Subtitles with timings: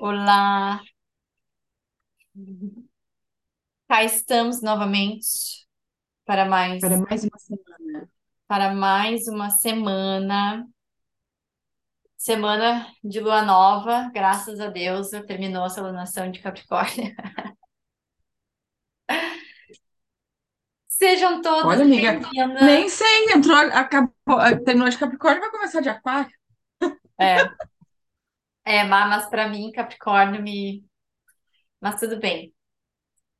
[0.00, 0.80] Olá,
[3.88, 5.66] cá estamos novamente
[6.24, 8.10] para mais Para mais uma semana.
[8.46, 10.66] para mais uma semana,
[12.16, 17.14] semana de lua nova, graças a Deus, terminou essa lunação de Capricórnio.
[20.88, 22.62] Sejam todas Olha, amiga, bem-vindas.
[22.62, 24.12] nem sei, entrou, acabou,
[24.64, 26.30] terminou de Capricórnio, vai começar de Aquário.
[27.20, 27.36] É,
[28.68, 30.84] é, ma- mas para mim Capricórnio me,
[31.80, 32.54] mas tudo bem.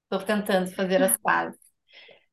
[0.05, 1.59] Estou tentando fazer as pazes.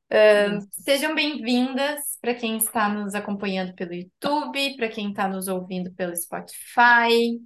[0.09, 0.67] Isso.
[0.71, 6.15] Sejam bem-vindas para quem está nos acompanhando pelo YouTube, para quem está nos ouvindo pelo
[6.15, 7.39] Spotify.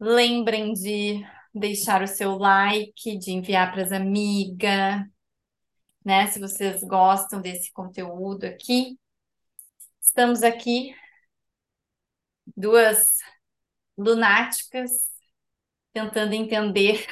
[0.00, 5.02] Lembrem de deixar o seu like, de enviar para as amigas,
[6.04, 6.26] né?
[6.26, 8.98] Se vocês gostam desse conteúdo aqui.
[10.00, 10.94] Estamos aqui,
[12.56, 13.18] duas
[13.96, 14.90] lunáticas,
[15.92, 17.06] tentando entender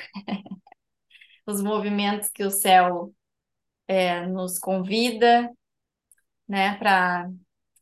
[1.47, 3.14] os movimentos que o céu
[3.89, 5.50] é, nos convida,
[6.48, 6.77] né?
[6.78, 7.31] Para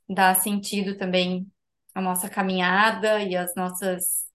[0.09, 1.47] dar sentido também
[1.95, 4.27] à nossa caminhada e às nossas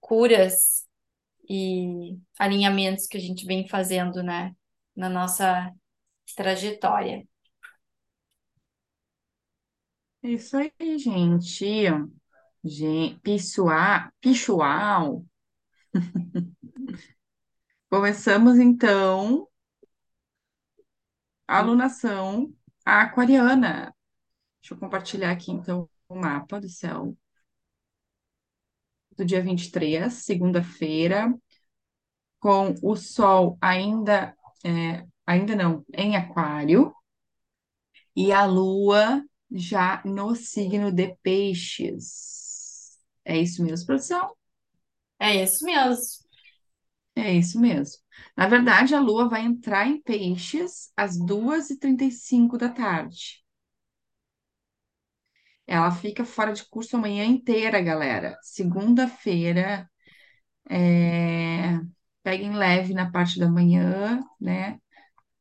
[0.00, 0.86] curas
[1.48, 4.54] e alinhamentos que a gente vem fazendo, né?
[4.96, 5.72] Na nossa
[6.36, 7.26] trajetória.
[10.22, 11.64] É Isso aí, gente.
[12.64, 13.20] Gente.
[17.90, 19.48] Começamos então
[21.46, 22.52] a alunação
[22.84, 23.94] aquariana.
[24.60, 27.16] Deixa eu compartilhar aqui então o mapa do céu
[29.16, 31.34] do dia 23, segunda-feira,
[32.40, 36.94] com o sol ainda, é, ainda não, em aquário.
[38.16, 42.41] E a lua já no signo de peixes.
[43.24, 44.34] É isso mesmo, produção?
[45.20, 46.24] É isso mesmo.
[47.16, 48.02] É isso mesmo.
[48.36, 52.68] Na verdade, a lua vai entrar em peixes às duas e trinta e cinco da
[52.68, 53.42] tarde.
[55.66, 58.36] Ela fica fora de curso a manhã inteira, galera.
[58.42, 59.88] Segunda-feira,
[60.70, 61.80] é...
[62.22, 64.80] peguem leve na parte da manhã, né?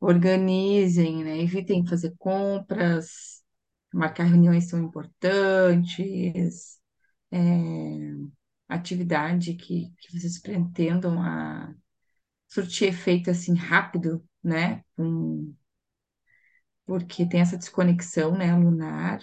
[0.02, 1.40] Organizem, né?
[1.42, 3.44] Evitem fazer compras,
[3.94, 6.81] marcar reuniões são importantes.
[7.32, 7.38] É,
[8.68, 11.74] atividade que, que vocês pretendam a
[12.50, 14.84] surtir efeito assim rápido, né?
[14.98, 15.56] Um,
[16.86, 19.20] porque tem essa desconexão, né, lunar.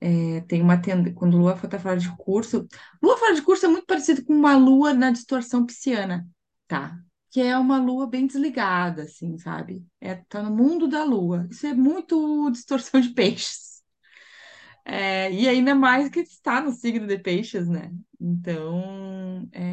[0.00, 2.66] É, tem uma tenda, quando Lua está fora de curso,
[3.02, 6.28] Lua fora de curso é muito parecido com uma Lua na distorção pisciana,
[6.68, 6.98] tá?
[7.30, 9.84] Que é uma Lua bem desligada, assim, sabe?
[10.00, 11.46] É, tá no mundo da Lua.
[11.50, 13.75] Isso é muito distorção de peixes.
[14.88, 17.90] É, e ainda mais que está no signo de peixes, né?
[18.20, 19.66] Então, é,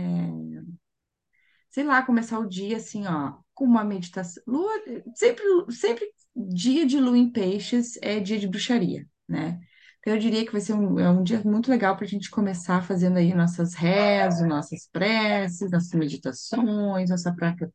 [1.70, 4.42] sei lá, começar o dia assim, ó, com uma meditação.
[4.48, 4.72] Lua,
[5.16, 9.60] sempre, sempre dia de lua em peixes é dia de bruxaria, né?
[10.00, 12.30] Então, eu diria que vai ser um, é um dia muito legal para a gente
[12.30, 17.34] começar fazendo aí nossas rezas, nossas preces, nossas meditações, nossa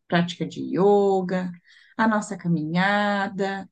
[0.09, 1.50] prática, de yoga,
[1.97, 3.69] a nossa caminhada,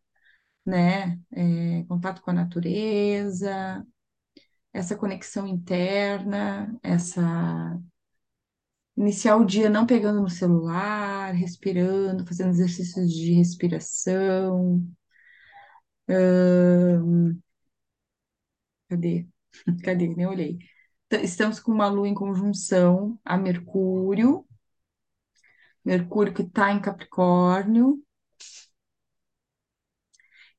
[0.67, 1.19] né?
[1.33, 3.87] É, contato com a natureza,
[4.73, 7.81] essa conexão interna, essa
[8.97, 14.87] iniciar o dia não pegando no celular, respirando, fazendo exercícios de respiração.
[16.09, 17.41] Ahn,
[18.89, 19.27] cadê?
[19.85, 20.09] Cadê?
[20.15, 20.59] Nem olhei.
[21.23, 24.45] Estamos com uma lua em conjunção a Mercúrio,
[25.85, 28.03] Mercúrio que está em Capricórnio.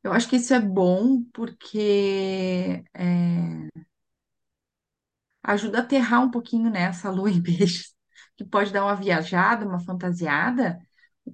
[0.08, 3.68] Eu acho que isso é bom porque é,
[5.44, 7.94] ajuda a aterrar um pouquinho nessa lua em peixes,
[8.38, 10.80] que pode dar uma viajada, uma fantasiada,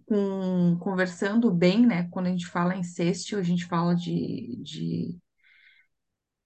[0.07, 2.07] com, conversando bem, né?
[2.09, 5.17] Quando a gente fala em sextil, a gente fala de, de,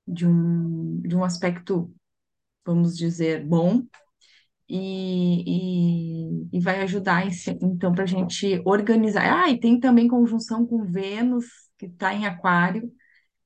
[0.08, 1.94] de um, de um aspecto,
[2.66, 3.84] vamos dizer, bom,
[4.70, 7.26] e, e, e vai ajudar,
[7.62, 9.46] então, para a gente organizar.
[9.46, 11.46] Ah, e tem também conjunção com Vênus,
[11.78, 12.92] que está em Aquário.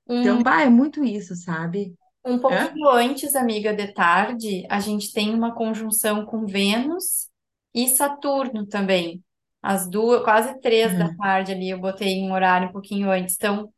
[0.07, 1.95] Um, Então, bah, é muito isso, sabe?
[2.25, 7.29] um pouquinho antes, amiga, de tarde, a gente tem uma conjunção com Vênus
[7.73, 9.23] e Saturno também.
[9.61, 11.15] Às duas, quase três da Uhum.
[11.15, 13.35] tarde ali, eu botei um horário um pouquinho antes.
[13.35, 13.71] Então,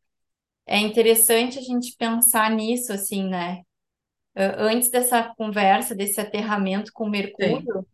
[0.68, 3.62] é interessante a gente pensar nisso, assim, né?
[4.36, 7.10] Antes dessa conversa, desse aterramento com.
[7.10, 7.86] Mercúrio,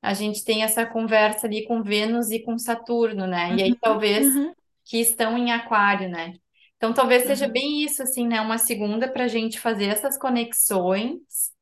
[0.00, 3.54] a gente tem essa conversa ali com Vênus e com Saturno, né?
[3.54, 6.34] E aí Uhum, talvez uhum, que estão em Aquário, né?
[6.76, 7.52] Então talvez seja uhum.
[7.52, 8.40] bem isso, assim, né?
[8.40, 11.52] Uma segunda para a gente fazer essas conexões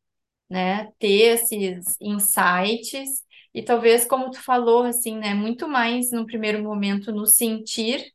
[0.51, 0.93] né?
[0.99, 3.25] Ter esses insights
[3.55, 5.35] e talvez, como tu falou, assim, né?
[5.35, 8.13] Muito mais no primeiro momento no sentir,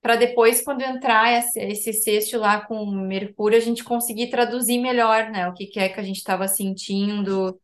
[0.00, 5.30] para depois, quando entrar esse, esse sexto lá com Mercúrio, a gente conseguir traduzir melhor,
[5.30, 5.48] né?
[5.48, 7.60] O que que é que a gente estava sentindo,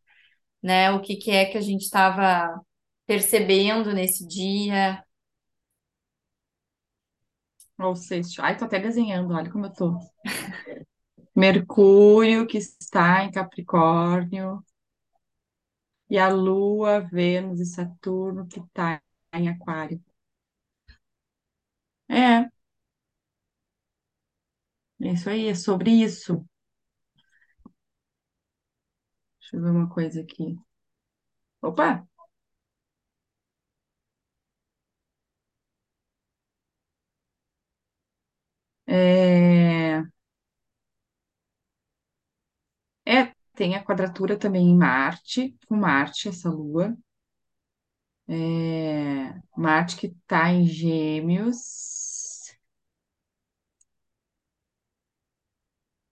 [0.62, 0.90] né?
[0.92, 2.60] O que que é que a gente estava
[3.06, 5.02] percebendo nesse dia.
[7.78, 9.98] Ou seja, ai, tô até desenhando, olha como eu tô.
[11.34, 14.62] Mercúrio, que está em Capricórnio,
[16.10, 19.00] e a Lua, Vênus e Saturno, que está
[19.34, 20.02] em Aquário.
[22.08, 22.48] É,
[25.02, 26.44] é isso aí, é sobre isso.
[29.40, 30.56] Deixa eu ver uma coisa aqui.
[31.62, 31.88] Opa!
[38.88, 40.02] É,
[43.06, 46.96] é, tem a quadratura também em Marte, com Marte, essa Lua.
[48.28, 51.56] É, Marte que está em Gêmeos.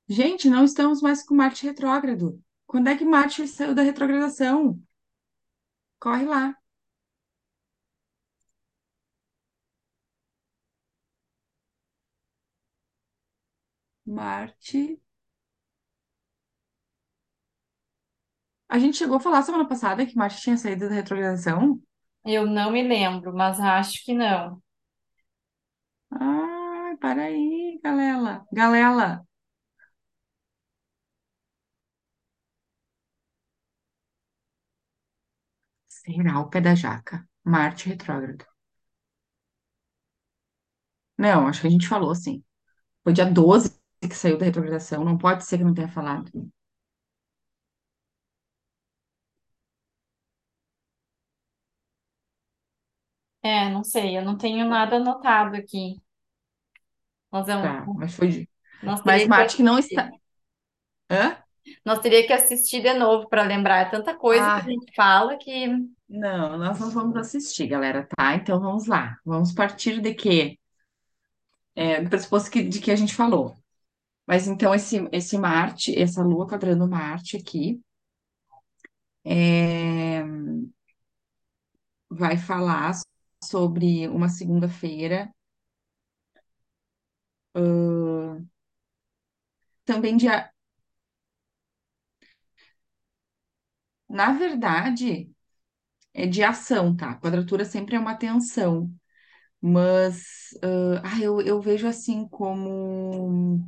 [0.08, 2.40] Gente, não estamos mais com Marte retrógrado.
[2.67, 4.81] Quando é que Marte saiu da retrogradação?
[5.99, 6.56] Corre lá.
[14.16, 14.98] Marte.
[18.68, 21.80] A gente chegou a falar semana passada que Marte tinha saído da retrogradação.
[22.26, 24.62] Eu não me lembro, mas acho que não.
[26.10, 28.44] Ai, para aí, Galela.
[28.52, 29.24] Galela.
[36.00, 37.28] Será o pé da jaca.
[37.44, 38.46] Marte retrógrado.
[41.18, 42.42] Não, acho que a gente falou assim.
[43.04, 45.04] Foi dia 12 que saiu da retrogradação.
[45.04, 46.30] Não pode ser que não tenha falado.
[53.42, 56.00] É, não sei, eu não tenho nada anotado aqui.
[57.30, 58.28] Nós, vamos, Tá, mas foi.
[58.28, 58.48] de-
[58.82, 60.10] nós Mas teria que Marte que não está.
[61.10, 61.36] Hã?
[61.84, 63.80] Nós teria que assistir de novo para lembrar.
[63.86, 65.66] É tanta coisa que a Ah, gente fala que
[66.08, 68.34] não, nós não vamos assistir, galera, tá?
[68.34, 69.18] Então vamos lá.
[69.24, 70.58] Vamos partir de quê?
[71.74, 73.54] É, do pressuposto que, de que a gente falou.
[74.26, 77.81] Mas então esse, esse Marte, essa Lua quadrando Marte aqui,
[79.25, 80.23] é,
[82.11, 82.93] vai falar
[83.43, 85.32] sobre uma segunda-feira,
[87.55, 88.46] ãh,
[89.84, 90.50] também de, a-
[94.08, 95.31] na verdade,
[96.14, 97.17] é de ação, tá?
[97.20, 98.93] Quadratura sempre é uma tensão,
[99.62, 103.61] mas ãh, ah, eu, eu vejo assim como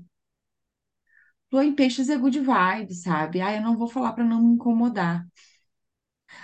[1.53, 3.41] Lua em peixes é good vibe, sabe?
[3.43, 5.27] Ah, eu não vou falar para não me incomodar.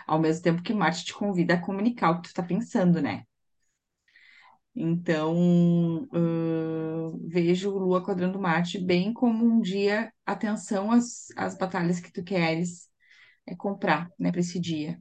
[0.07, 3.25] Ao mesmo tempo que Marte te convida a comunicar o que tu tá pensando, né?
[4.77, 12.13] Então, ãh, vejo Lua quadrando Marte bem como um dia, atenção às, às batalhas que
[12.13, 12.89] tu queres
[13.47, 15.01] é comprar, né, para esse dia,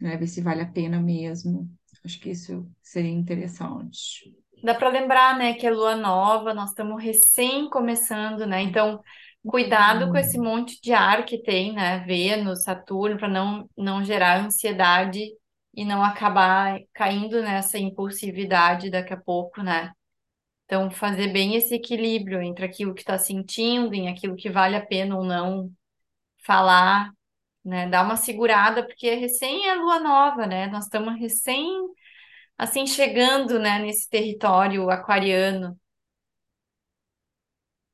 [0.00, 0.16] né?
[0.18, 1.70] Ver se vale a pena mesmo.
[2.04, 4.34] Acho que isso seria interessante.
[4.62, 8.62] dá para lembrar, né, que é lua nova, nós estamos recém começando, né?
[8.62, 9.00] Então,
[9.48, 10.44] cuidado com esse Hum.
[10.44, 12.00] monte de ar que tem, né?
[12.06, 15.20] Vênus, Saturno, para não, não gerar ansiedade
[15.74, 19.92] e não acabar caindo nessa impulsividade daqui a pouco, né?
[20.66, 24.86] Então, fazer bem esse equilíbrio entre aquilo que está sentindo e aquilo que vale a
[24.86, 25.72] pena ou não
[26.44, 27.10] falar,
[27.64, 27.88] né?
[27.88, 30.68] Dar uma segurada, porque recém é lua nova, né?
[30.68, 31.66] Nós estamos recém,
[32.58, 35.78] assim, chegando, né, nesse território aquariano.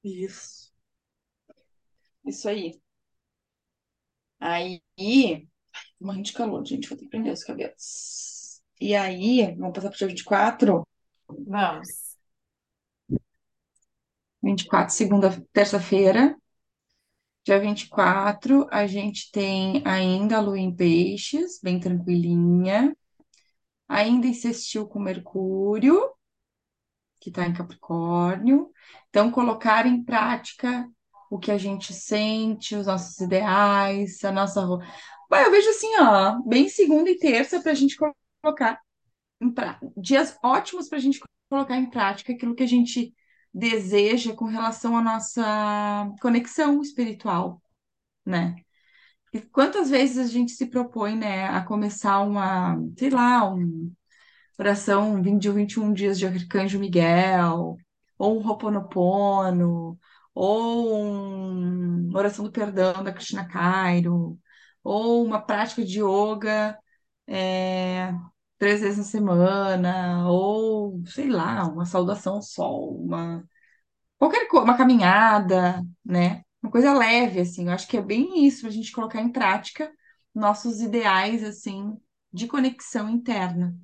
[0.04, 0.53] Isso.
[2.24, 2.80] Isso aí.
[4.40, 4.82] Aí,
[6.00, 8.62] morrendo de calor, gente, vou ter que prender os cabelos.
[8.80, 10.86] E aí, vamos passar pro dia 24?
[11.28, 12.16] Vamos.
[14.42, 16.36] 24, segunda, terça-feira.
[17.44, 22.96] Dia 24, a gente tem ainda a Lua em Peixes, bem tranquilinha.
[23.88, 26.10] Ainda insistiu com Mercúrio,
[27.20, 28.70] que está em Capricórnio.
[29.08, 30.88] Então, colocar em prática
[31.30, 34.66] o que a gente sente, os nossos ideais, a nossa.
[35.28, 37.96] Vai, eu vejo assim, ó, bem segunda e terça para a gente
[38.42, 38.80] colocar
[39.40, 39.78] em pra...
[39.96, 43.14] dias ótimos para a gente colocar em prática aquilo que a gente
[43.52, 47.62] deseja com relação à nossa conexão espiritual,
[48.26, 48.56] né?
[49.32, 53.90] E quantas vezes a gente se propõe, né, a começar uma, sei lá, uma
[54.58, 57.76] oração 20 ou 21 dias de Arcanjo Miguel,
[58.18, 59.98] ou um Ho'oponopono,
[60.34, 64.38] ou um- uma oração do perdão da Cristina Cairo,
[64.82, 66.78] ou uma prática de yoga
[67.26, 68.12] é,
[68.58, 73.44] três vezes na semana, ou sei lá, uma saudação ao sol, uma
[74.18, 76.42] qualquer coisa, uma caminhada, né?
[76.62, 77.66] Uma coisa leve, assim.
[77.66, 79.92] Eu acho que é bem isso, a gente colocar em prática
[80.34, 81.96] nossos ideais, assim,
[82.32, 83.76] de conexão interna.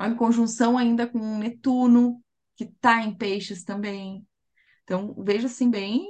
[0.00, 2.22] Em conjunção ainda com Netuno,
[2.56, 4.26] que está em peixes também.
[4.84, 6.06] Então, vejo assim, bem.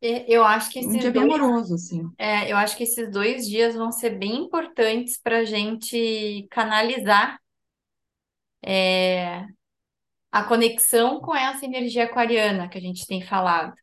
[0.00, 2.10] E Eu acho que Um esses dia bem dois, amoroso, assim.
[2.18, 7.38] é, eu acho que esses dois dias vão ser bem importantes para a gente canalizar
[8.64, 9.46] é,
[10.32, 13.74] a conexão com essa energia aquariana que a gente tem falado,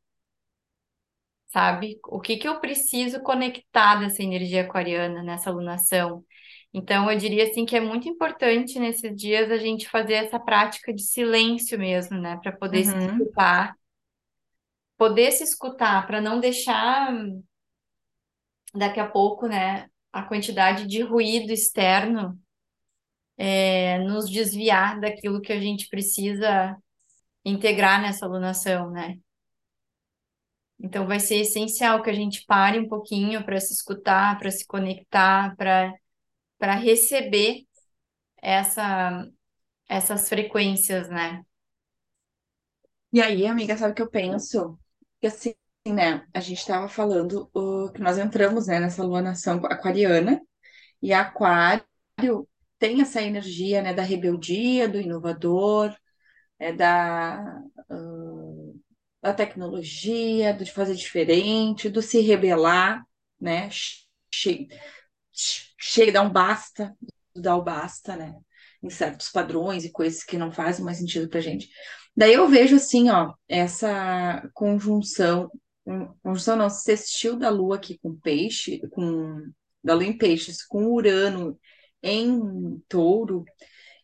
[1.48, 2.00] sabe?
[2.08, 6.24] O que que eu preciso conectar dessa energia aquariana nessa alunação?
[6.74, 10.94] Então, eu diria assim que é muito importante nesses dias a gente fazer essa prática
[10.94, 12.38] de silêncio mesmo, né?
[12.42, 13.10] Para poder se Uhum.
[13.10, 13.76] escutar,
[14.98, 17.14] poder se escutar, para não deixar
[18.74, 22.40] daqui a pouco, né, a quantidade de ruído externo
[23.38, 26.78] é, nos desviar daquilo que a gente precisa
[27.46, 29.18] integrar nessa alunação, né?
[30.80, 34.66] Então vai ser essencial que a gente pare um pouquinho para se escutar, para se
[34.68, 35.94] conectar, para
[36.64, 37.68] para receber
[38.42, 39.28] essa,
[39.90, 41.44] essas frequências, né?
[43.12, 44.80] E aí, amiga, sabe o que eu penso?
[45.20, 45.54] Que assim,
[45.86, 50.42] né, a gente estava falando uh, que nós entramos, né, nessa alunação aquariana,
[51.02, 51.86] e Aquário
[52.80, 55.94] tem essa energia, né, da rebeldia, do inovador,
[56.58, 58.82] é da, uh,
[59.22, 63.06] da tecnologia, do de fazer diferente, do se rebelar,
[63.38, 63.68] né?
[65.86, 66.96] Chega, dá um basta,
[67.36, 68.36] dá o basta, né?
[68.82, 71.70] Em certos padrões e coisas que não fazem mais sentido pra gente.
[72.16, 75.52] Daí eu vejo assim, ó, essa conjunção,
[76.22, 79.52] conjunção não, sextil da Lua aqui com peixe, com
[79.84, 81.60] da Lua em peixes, com Urano
[82.02, 83.44] em touro,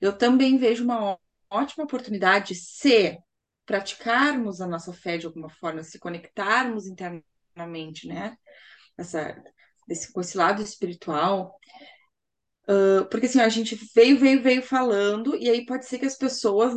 [0.01, 1.17] eu também vejo uma
[1.49, 3.17] ótima oportunidade se
[3.65, 8.35] praticarmos a nossa fé de alguma forma, se conectarmos internamente, né?
[8.97, 9.41] Essa,
[9.89, 11.55] esse, com esse lado espiritual,
[13.09, 16.73] porque assim, a gente veio, veio, veio falando, e aí pode ser que as pessoas,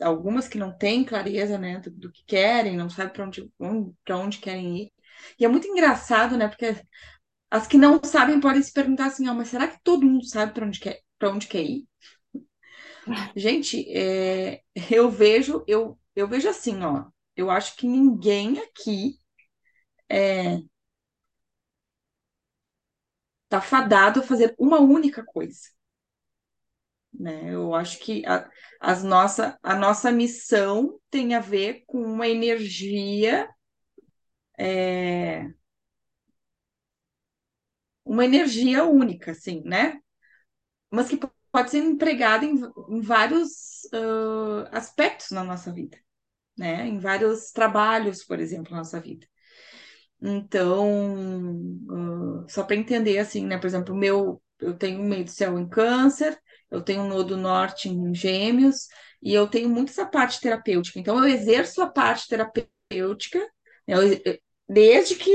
[0.00, 3.50] algumas que não têm clareza, né, do, do que querem, não sabem para onde,
[4.10, 4.92] onde querem ir.
[5.38, 6.76] E é muito engraçado, né, porque
[7.50, 10.52] as que não sabem podem se perguntar assim, ó, mas será que todo mundo sabe
[10.54, 11.86] para onde quer, para onde quer ir?
[13.36, 19.18] Gente, é, eu vejo, eu, eu vejo assim, ó, eu acho que ninguém aqui
[23.48, 25.60] tá fadado a fazer uma única coisa.
[27.12, 27.54] né?
[27.54, 28.48] Eu acho que a,
[28.80, 33.48] as nossa, a nossa missão tem a ver com uma energia,
[34.58, 35.52] é,
[38.04, 40.00] uma energia única, assim, né?
[40.90, 41.18] Mas que
[41.52, 42.56] pode ser empregada em,
[42.90, 45.98] em vários ah, aspectos na nossa vida,
[46.58, 46.86] né?
[46.88, 49.26] Em vários trabalhos, por exemplo, na nossa vida.
[50.20, 50.86] Então,
[51.90, 53.58] ah, só para entender, assim, né?
[53.58, 56.38] Por exemplo, meu, eu tenho meio do céu em câncer,
[56.70, 58.88] eu tenho um nodo norte em gêmeos,
[59.22, 60.98] e eu tenho muito essa parte terapêutica.
[60.98, 63.38] Então, eu exerço a parte terapêutica,
[63.86, 65.30] né, eu- desde que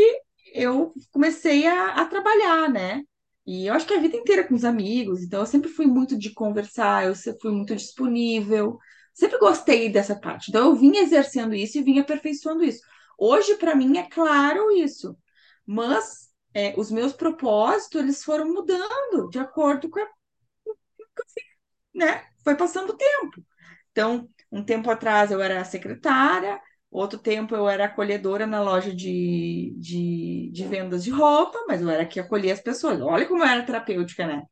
[0.53, 3.01] eu comecei a, a trabalhar, né?
[3.45, 6.17] E eu acho que a vida inteira com os amigos, então eu sempre fui muito
[6.17, 8.77] de conversar, eu fui muito disponível,
[9.13, 10.49] sempre gostei dessa parte.
[10.49, 12.81] Então, eu vim exercendo isso e vim aperfeiçoando isso.
[13.17, 15.17] Hoje, para mim, é claro isso,
[15.65, 20.07] mas é, os meus propósitos, eles foram mudando de acordo com a,
[21.93, 22.23] né?
[22.43, 23.43] Foi passando o tempo.
[23.91, 29.73] Então, um tempo atrás eu era secretária, outro tempo eu era acolhedora na loja de,
[29.77, 33.01] de, de vendas de roupa, mas eu era que acolhia as pessoas.
[33.01, 34.43] Olha como eu era terapêutica, né?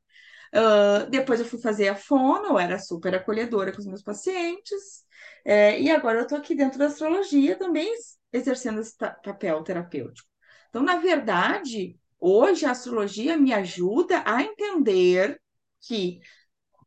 [0.54, 5.06] Ah, depois eu fui fazer a fono, eu era super acolhedora com os meus pacientes,
[5.46, 7.94] é, e agora eu estou aqui dentro da astrologia também
[8.32, 10.28] exercendo esse papel terapêutico.
[10.70, 15.42] Então, na verdade, hoje a astrologia me ajuda a entender
[15.82, 16.20] que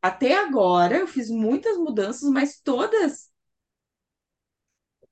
[0.03, 3.32] até agora eu fiz muitas mudanças, mas todas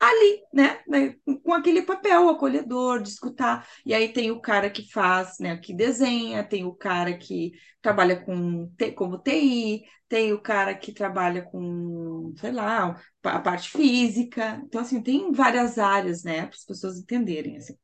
[0.01, 1.15] ali, né, né,
[1.45, 3.69] com aquele papel acolhedor de escutar.
[3.85, 7.53] E aí tem o cara que faz, né, que desenha, tem o cara que
[7.83, 14.63] trabalha com como TI, tem o cara que trabalha com, sei lá, a parte física.
[14.65, 17.77] Então assim, tem várias áreas, né, para as pessoas entenderem assim.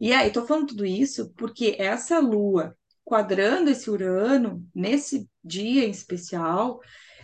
[0.00, 5.90] E aí, tô falando tudo isso porque essa lua quadrando esse Urano nesse dia em
[5.90, 6.80] especial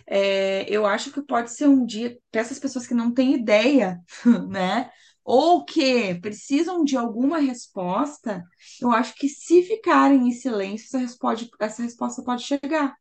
[0.09, 3.99] é, eu acho que pode ser um dia para essas pessoas que não têm ideia,
[4.49, 4.91] né?
[5.23, 8.43] Ou que precisam de alguma resposta,
[8.81, 12.95] eu acho que se ficarem em silêncio, essa resposta, essa resposta pode chegar,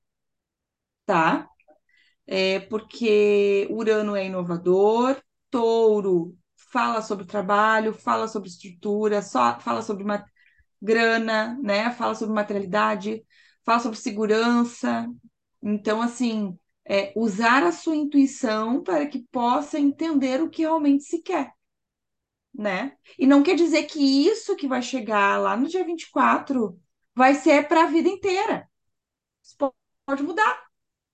[1.07, 1.49] tá?
[2.27, 6.37] É porque Urano é inovador, Touro
[6.73, 10.05] fala sobre trabalho, fala sobre estrutura, só fala sobre
[10.83, 11.91] grana, né?
[11.93, 13.25] Fala sobre materialidade,
[13.65, 15.07] fala sobre segurança.
[15.63, 16.59] Então, assim,
[16.89, 21.53] é usar a sua intuição para que possa entender o que realmente se quer,
[22.55, 22.97] né?
[23.19, 26.79] E não quer dizer que isso que vai chegar lá no dia 24
[27.15, 28.69] vai ser para a vida inteira.
[29.45, 29.75] Isso po-
[30.07, 30.65] pode mudar,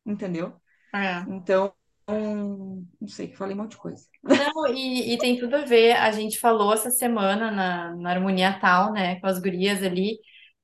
[0.07, 0.55] entendeu?
[0.95, 1.27] É.
[1.27, 1.75] Então,
[2.09, 4.07] hum, não sei, falei um monte de coisa.
[4.23, 5.93] Não, e, e tem tudo a ver.
[5.97, 10.19] A gente falou essa semana na, na Harmonia Tal, né, com as gurias ali,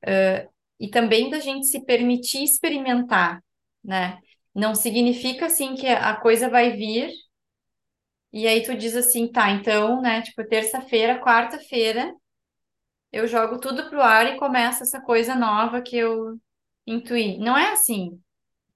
[0.04, 0.48] eh,
[0.80, 3.42] e também da gente se permitir experimentar,
[3.84, 4.18] né?
[4.54, 7.10] Não significa assim que a coisa vai vir
[8.32, 12.14] e aí tu diz assim, tá, então, né, tipo, terça-feira, quarta-feira,
[13.12, 16.38] eu jogo tudo pro ar e começa essa coisa nova que eu
[16.86, 17.38] intuí.
[17.38, 18.20] Não é assim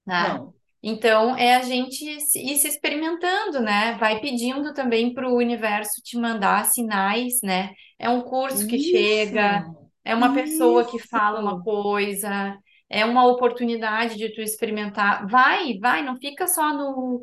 [0.07, 0.41] né?
[0.41, 0.55] Não.
[0.83, 2.21] Então, é a gente ir
[2.59, 3.95] se experimentando, né?
[3.99, 7.73] Vai pedindo também para o universo te mandar sinais, né?
[7.99, 11.65] É um curso que chega, Isso, é uma pessoa que fala uma isso.
[11.65, 15.27] coisa, é uma oportunidade de tu experimentar.
[15.29, 17.23] Vai, vai, não fica só no,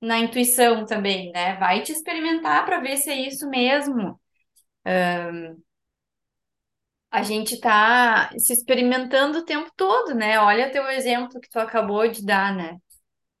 [0.00, 1.56] na intuição também, né?
[1.58, 4.20] Vai te experimentar para ver se é isso mesmo.
[7.10, 10.38] A gente tá se experimentando o tempo todo, né?
[10.40, 12.76] Olha teu exemplo que tu acabou de dar, né?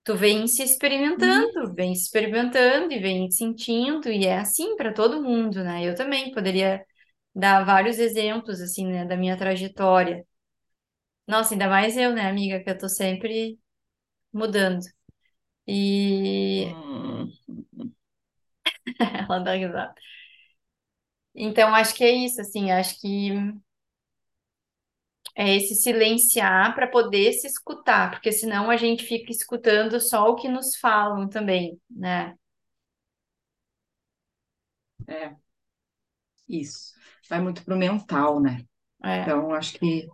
[0.04, 5.22] Tu vem se experimentando, vem se experimentando e vem sentindo, e é assim para todo
[5.22, 5.84] mundo, né?
[5.84, 6.84] Eu também poderia
[7.34, 10.24] dar vários exemplos, assim, né, da minha trajetória.
[11.26, 13.58] Nossa, ainda mais eu, né, amiga, que eu tô sempre
[14.32, 14.80] mudando.
[15.68, 17.32] E Hum,
[19.00, 19.94] ela dá risada.
[21.34, 23.30] Então, acho que é isso, assim, acho que
[25.36, 30.34] é esse silenciar para poder se escutar, porque senão a gente fica escutando só o
[30.36, 32.34] que nos falam também, né?
[35.08, 35.36] é,
[36.48, 36.94] isso.
[37.28, 38.64] Vai muito pro mental, né?
[39.02, 39.22] É.
[39.22, 40.08] Então, acho que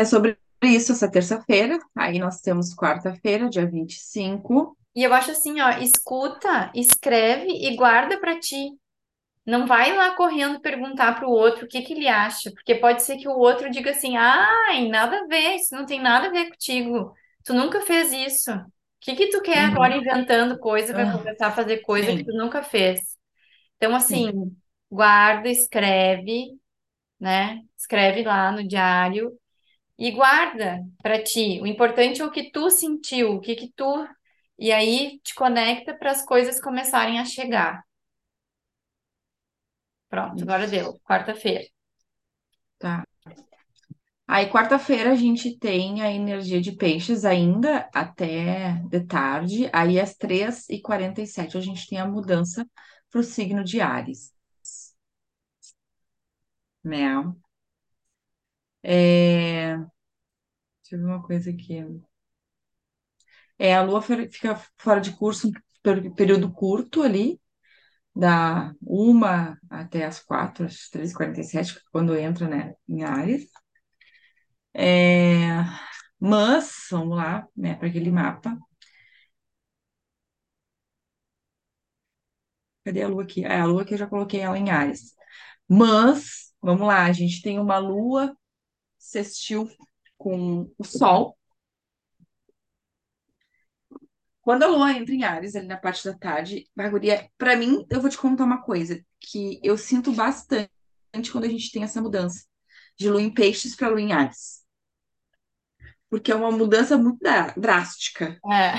[0.00, 1.78] é sobre isso essa terça-feira.
[1.96, 4.76] Aí nós temos quarta-feira, dia 25.
[4.94, 8.70] E eu acho assim, ó, escuta, escreve e guarda pra ti.
[9.46, 13.18] Não vai lá correndo perguntar pro outro o que que ele acha, porque pode ser
[13.18, 16.50] que o outro diga assim: "Ai, nada a ver, isso não tem nada a ver
[16.50, 17.14] contigo.
[17.44, 18.52] Tu nunca fez isso.
[18.52, 18.66] O
[19.00, 19.98] que que tu quer agora Uhum.
[19.98, 23.00] inventando coisa para Ah, começar a fazer coisa que tu sim, nunca fez?"
[23.76, 24.56] Então assim, sim,
[24.90, 26.58] guarda, escreve,
[27.20, 27.62] né?
[27.78, 29.32] Escreve lá no diário
[29.98, 31.60] e guarda para ti.
[31.62, 34.06] O importante é o que tu sentiu, o que que tu
[34.58, 37.82] e aí te conecta para as coisas começarem a chegar.
[40.10, 40.88] Pronto, agora deu.
[41.06, 41.64] Quarta-feira.
[42.78, 43.04] Tá.
[44.26, 49.70] Aí, quarta-feira, a gente tem a energia de peixes ainda até de tarde.
[49.72, 52.66] Aí, às três e quarenta e sete a gente tem a mudança
[53.10, 54.30] para o signo de Áries,
[56.82, 57.22] né?
[58.82, 59.57] É...
[60.90, 61.74] Deixa eu ver uma coisa aqui.
[63.58, 67.40] É, a Lua fica fora de curso um per- período curto ali,
[68.16, 73.04] da uma até as quatro, às três e quarenta e sete, quando entra, né, em
[73.04, 73.48] Áries.
[74.74, 75.64] É,
[76.20, 78.56] mas, vamos lá, né, para aquele mapa.
[82.84, 83.44] Cadê a Lua aqui?
[83.44, 85.14] É, a Lua que eu já coloquei ela em Áries.
[85.68, 88.36] Mas, vamos lá, a gente tem uma Lua
[88.98, 89.68] sextil
[90.18, 91.36] com o Sol.
[94.42, 98.00] Quando a Lua entra em Áries, ali na parte da tarde, Marguria, para mim, eu
[98.00, 100.70] vou te contar uma coisa que eu sinto bastante
[101.32, 102.44] quando a gente tem essa mudança
[102.98, 104.64] de Lua em Peixes para Lua em Áries.
[106.08, 107.18] Porque é uma mudança muito
[107.56, 108.72] drástica, É,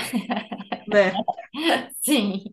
[0.86, 1.12] né?
[2.02, 2.44] sim.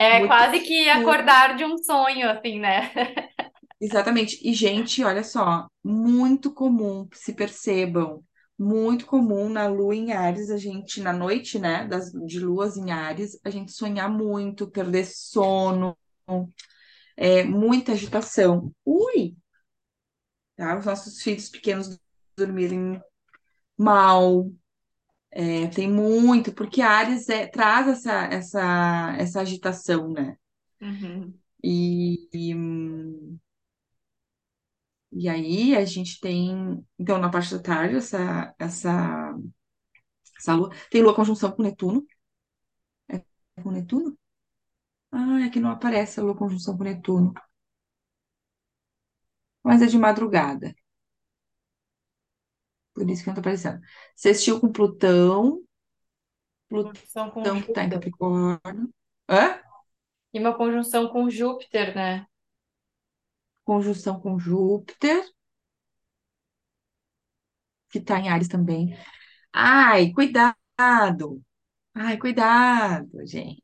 [0.00, 2.92] É Muito quase que acordar de um sonho, assim, né?
[3.80, 4.38] Exatamente.
[4.42, 8.24] E, gente, olha só, muito comum, se percebam,
[8.58, 12.90] muito comum na lua em Áries, a gente, na noite, né, das, de luas em
[12.90, 15.96] Áries, a gente sonhar muito, perder sono,
[17.16, 18.72] é, muita agitação.
[18.84, 19.36] Ui,
[20.56, 20.78] tá?
[20.78, 21.98] Os nossos filhos pequenos
[22.36, 23.00] dormirem
[23.78, 24.50] mal,
[25.30, 30.36] é, tem muito, porque Áries é, traz essa, essa, essa agitação, né?
[30.80, 32.54] Uhum, E, e,
[35.12, 39.34] e aí a gente tem, então, na parte da tarde, essa, essa
[40.38, 42.04] Essa lua tem lua conjunção com Netuno.
[43.14, 44.18] É com Netuno?
[45.12, 47.34] Ah, é que não aparece a lua conjunção com Netuno.
[49.62, 50.74] Mas é de madrugada.
[52.94, 53.80] Por isso que não tá aparecendo.
[54.16, 55.62] Sextil com Plutão.
[56.68, 57.90] Plutão que tá em.
[57.90, 58.90] Capricórnio.
[59.28, 59.60] Hã?
[60.32, 62.26] E uma conjunção com Júpiter, né?
[63.68, 65.24] Conjunção com Júpiter,
[67.90, 68.96] que tá em Áries também.
[69.52, 71.42] Ai, cuidado!
[71.94, 73.62] Ai, cuidado, gente,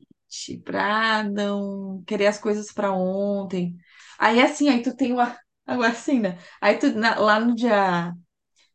[0.65, 3.77] pra não querer as coisas pra ontem.
[4.19, 5.37] Aí assim, aí tu tem uma.
[5.65, 6.39] Agora assim, né?
[6.61, 8.13] Aí tu na- lá no dia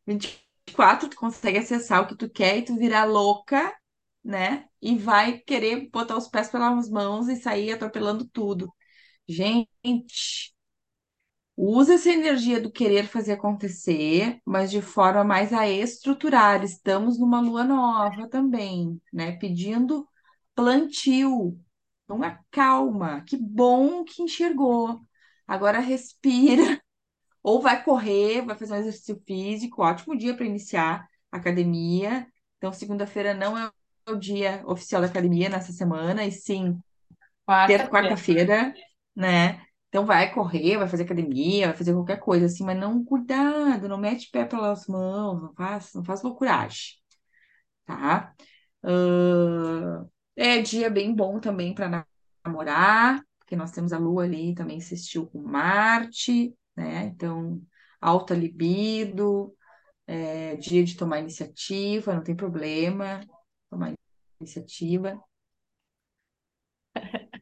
[0.06, 3.74] 24 tu consegue acessar o que tu quer e tu virar louca,
[4.24, 4.66] né?
[4.82, 8.72] E vai querer botar os pés pelas mãos e sair atropelando tudo.
[9.28, 10.54] Gente.
[11.62, 16.64] Usa essa energia do querer fazer acontecer, mas de forma mais a estruturar.
[16.64, 19.32] Estamos numa lua nova também, né?
[19.32, 20.08] Pedindo
[20.54, 21.60] plantio.
[22.04, 23.22] Então, acalma.
[23.26, 25.02] Que bom que enxergou.
[25.46, 26.62] Agora respira.
[27.42, 29.82] Ou vai correr, vai fazer um exercício físico.
[29.82, 32.26] Ótimo dia para iniciar a academia.
[32.56, 33.70] Então, segunda-feira não é
[34.08, 36.78] o dia oficial da academia nessa semana, e sim
[37.46, 37.90] Quarta-feira.
[37.90, 38.74] quarta-feira,
[39.14, 39.60] né?
[39.90, 43.98] Então vai correr, vai fazer academia, vai fazer qualquer coisa assim, mas não cuidado, não
[43.98, 46.94] mete pé pelas mãos, não faz, não faz loucuragem,
[47.87, 48.35] tá?
[48.85, 52.07] Ahn, é dia bem bom também para
[52.44, 57.05] namorar, porque nós temos a Lua ali também insistiu com Marte, né?
[57.07, 57.61] Então,
[58.00, 59.55] alta libido,
[60.07, 63.20] é dia de tomar iniciativa, não tem problema,
[63.70, 63.94] tomar
[64.40, 65.20] iniciativa.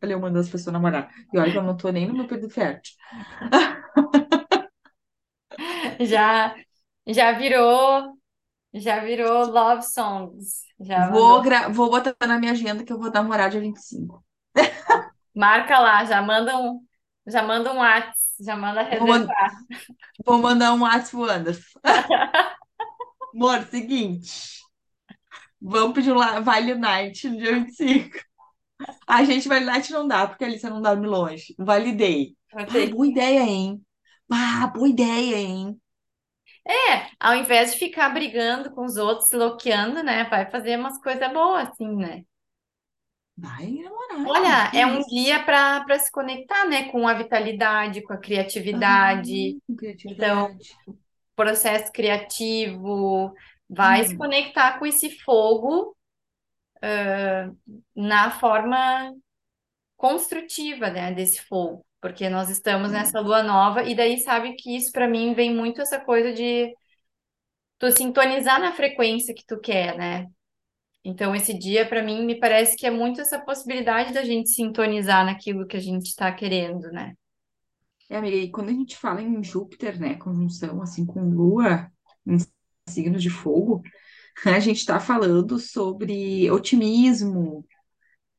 [0.02, 1.10] Olha, eu mandando as pessoas namorar.
[1.32, 2.94] E olha que eu não tô nem no meu período fértil.
[6.00, 6.54] Já,
[7.06, 8.18] já virou,
[8.74, 10.64] já virou love songs.
[10.80, 14.24] Já Vou, vou botar na minha agenda que eu vou namorar dia 25.
[15.34, 16.84] Marca lá, já manda um,
[17.26, 19.50] já manda um Whats, já manda Vou, man- reservar.
[20.26, 21.80] vou mandar um WhatsApp pro Anderson.
[23.34, 24.58] Amor, seguinte.
[25.60, 28.18] Vamos pedir um Vale Night no dia 25.
[29.06, 31.54] A gente, Vale Night não dá, porque a Alicia não dorme longe.
[31.58, 32.36] Validei.
[32.52, 33.84] Vou Ah, boa ideia, hein?
[34.30, 35.80] Ah, boa ideia, hein?
[36.66, 40.24] É, ao invés de ficar brigando com os outros, se loqueando, né?
[40.28, 42.24] Vai fazer umas coisas boas, assim, né?
[43.44, 44.22] Vai namorar.
[44.22, 46.90] Olha, é um dia para se conectar, né?
[46.90, 49.32] Com a vitalidade, com a criatividade.
[49.32, 50.78] Aham, com Então, criatividade.
[51.36, 53.34] processo criativo,
[53.70, 55.96] vai se Hum, conectar com esse fogo
[57.94, 59.12] na forma
[59.96, 61.12] construtiva, né?
[61.12, 61.84] Desse fogo.
[62.00, 63.26] Porque nós estamos nessa isso.
[63.26, 66.72] lua nova, e daí sabe que isso para mim vem muito essa coisa de
[67.78, 70.26] tu sintonizar na frequência que tu quer, né?
[71.04, 75.24] Então, esse dia, para mim, me parece que é muito essa possibilidade da gente sintonizar
[75.24, 77.14] naquilo que a gente está querendo, né?
[78.10, 81.90] É, amiga, e quando a gente fala em Júpiter, né, conjunção assim com Lua,
[82.26, 82.38] em
[82.88, 83.82] signos de fogo,
[84.46, 87.66] a gente está falando sobre otimismo.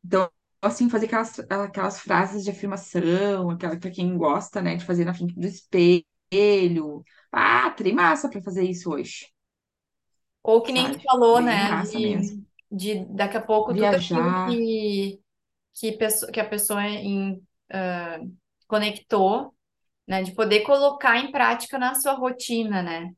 [0.05, 0.31] Então,
[0.61, 5.13] assim, fazer aquelas, aquelas frases de afirmação, aquela para quem gosta, né, de fazer na
[5.13, 7.03] frente do espelho.
[7.31, 9.27] Ah, tem massa para fazer isso hoje,
[10.43, 11.75] Ou que nem tu falou, Bem né?
[11.75, 12.31] massa mesmo.
[12.31, 15.21] De, de daqui a pouco tudo Viajar, que,
[15.75, 18.19] que, pesso- que a pessoa em, ah,
[18.67, 19.55] conectou,
[20.07, 20.23] né?
[20.23, 23.11] De poder colocar em prática na sua rotina, né?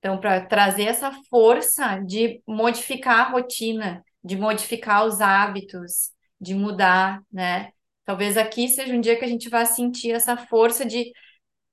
[0.00, 6.10] Então, para trazer essa força de modificar a rotina, de modificar os hábitos,
[6.40, 7.70] de mudar, né?
[8.04, 11.12] Talvez aqui seja um dia que a gente vai sentir essa força de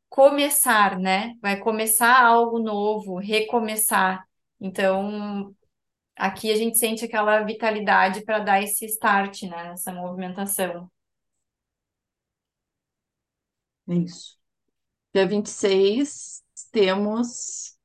[0.10, 1.34] começar, né?
[1.42, 4.26] Vai começar algo novo, recomeçar.
[4.60, 5.56] Então,
[6.16, 9.72] aqui a gente sente aquela vitalidade para dar esse start, né?
[9.74, 10.92] Essa movimentação.
[13.88, 14.38] isso.
[15.14, 17.77] Dia 26 temos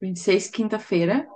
[0.00, 1.26] 26, quinta-feira,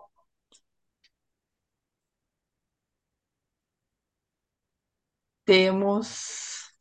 [5.45, 6.73] temos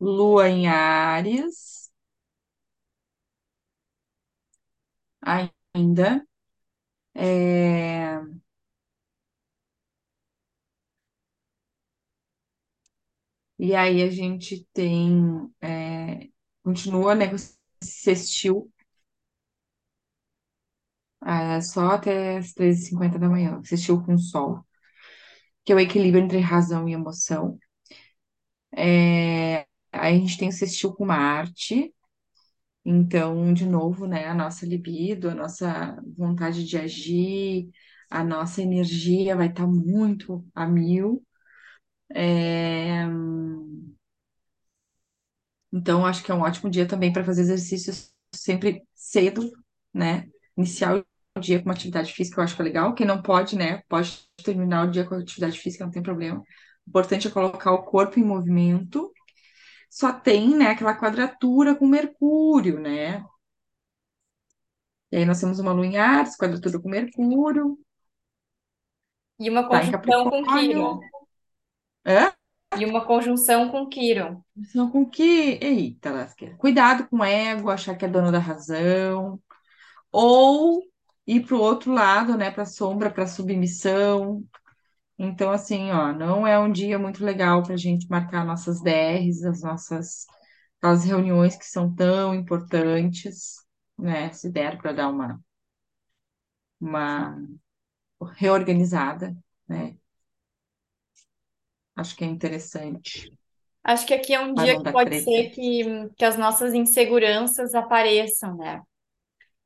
[0.00, 1.90] Lua em Áries.
[5.74, 6.24] Ainda.
[7.14, 8.20] É,
[13.58, 16.28] E aí a gente tem, é,
[16.62, 17.36] continua, né, com
[17.82, 18.70] sextil,
[21.26, 24.64] é, só até as treze h 50 da manhã, sextil com o Sol,
[25.64, 27.58] que é o equilíbrio entre razão e emoção.
[28.76, 29.60] É,
[29.92, 31.94] aí a gente tem sextil com Marte,
[32.84, 37.68] Então, de novo, né, a nossa libido, a nossa vontade de agir,
[38.10, 41.24] a nossa energia vai estar muito a mil.
[42.14, 43.06] É,
[45.72, 49.50] Então, acho que é um ótimo dia também para fazer exercícios sempre cedo,
[49.92, 50.28] né?
[50.56, 51.06] Iniciar o
[51.40, 52.94] dia com uma atividade física, eu acho que é legal.
[52.94, 53.82] Quem não pode, né?
[53.88, 56.40] Pode terminar o dia com atividade física, não tem problema.
[56.86, 59.12] O importante é colocar o corpo em movimento.
[59.90, 63.24] Só tem, né, aquela quadratura com Mercúrio, né?
[65.10, 67.78] E aí nós temos uma lua em Áries, quadratura com Mercúrio,
[69.38, 70.44] E uma tá conjunção com.
[70.44, 71.00] Quiron.
[72.06, 72.32] Hã?
[72.78, 74.42] E uma conjunção com Quiron.
[74.56, 75.58] Então, com que.
[75.62, 76.56] Eita, lasqueira.
[76.56, 79.40] Cuidado com o ego, achar que é dono da razão.
[80.10, 80.82] Ou
[81.26, 82.50] ir para o outro lado, né?
[82.50, 84.44] Para sombra, para submissão.
[85.18, 89.44] Então, assim, ó, não é um dia muito legal para a gente marcar nossas DRs,
[89.44, 90.26] as nossas
[90.78, 93.56] aquelas reuniões que são tão importantes,
[93.98, 94.32] né?
[94.32, 95.40] Se der para dar uma,
[96.80, 97.36] uma
[98.36, 99.36] reorganizada,
[99.68, 99.98] né?
[101.94, 103.30] Acho que é interessante
[103.84, 105.20] Acho que aqui é um dia que pode treta.
[105.20, 105.84] ser que,
[106.16, 108.82] que as nossas inseguranças apareçam, né?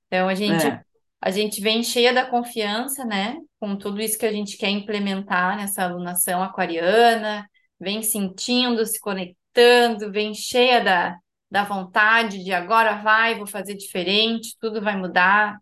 [0.09, 0.85] Então a gente É,
[1.21, 3.37] a gente vem cheia da confiança, né?
[3.59, 7.47] Com tudo isso que a gente quer implementar nessa alunação aquariana,
[7.79, 11.17] vem sentindo, se conectando, vem cheia da,
[11.51, 15.59] da vontade de agora vai, vou fazer diferente, tudo vai mudar.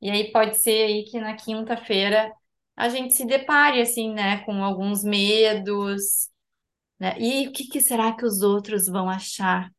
[0.00, 2.32] E aí pode ser aí que na quinta-feira
[2.76, 6.30] a gente se depare assim, né, com alguns medos,
[6.98, 7.16] né?
[7.18, 9.70] E o que que será que os outros vão achar?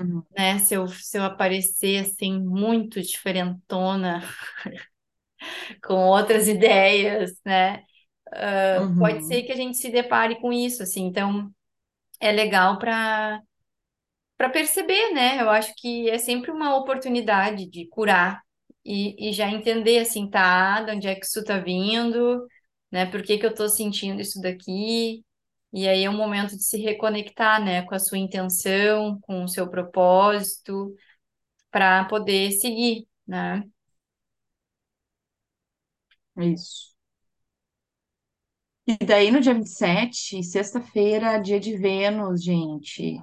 [0.00, 4.22] Uhum, Né, se eu, se eu aparecer assim muito diferentona,
[5.82, 7.84] com outras ideias, né?
[8.96, 11.04] Pode ser uhum, que a gente se depare com isso, assim.
[11.06, 11.50] Então,
[12.20, 13.42] é legal para
[14.36, 15.40] para perceber, né?
[15.42, 18.40] Eu acho que é sempre uma oportunidade de curar
[18.84, 22.46] e, e já entender, assim, tá, de onde é que isso tá vindo,
[22.90, 23.06] né?
[23.06, 25.24] Por que que eu tô sentindo isso daqui?
[25.72, 29.48] E aí é um momento de se reconectar, né, com a sua intenção, com o
[29.48, 30.94] seu propósito,
[31.70, 33.64] para poder seguir, né?
[36.38, 36.94] isso.
[38.88, 43.22] E daí no dia 27, sexta-feira, dia de Vênus, gente.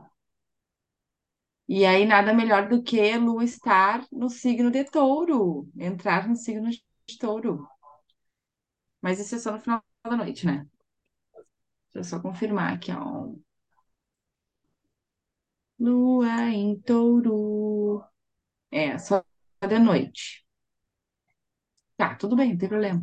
[1.68, 6.70] E aí nada melhor do que Lua estar no signo de Touro, entrar no signo
[6.72, 7.68] de Touro.
[9.02, 10.68] Mas isso é só no final da noite, né?
[11.96, 13.34] Deixa eu só confirmar aqui, ó.
[15.80, 18.04] Lua em Touro.
[18.72, 19.24] É, só
[19.68, 20.46] de noite.
[21.98, 23.02] Tá, tudo bem, não tem problema.